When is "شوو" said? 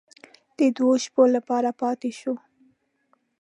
2.19-2.35